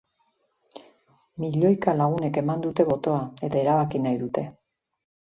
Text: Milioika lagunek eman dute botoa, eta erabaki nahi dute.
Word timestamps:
Milioika 1.43 1.91
lagunek 1.97 2.39
eman 2.41 2.63
dute 2.63 2.85
botoa, 2.91 3.19
eta 3.49 3.61
erabaki 3.65 4.01
nahi 4.07 4.19
dute. 4.23 4.45